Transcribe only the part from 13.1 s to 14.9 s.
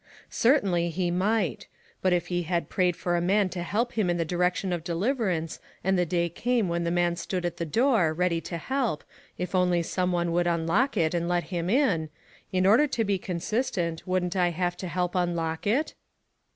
consistent wouldn't I have to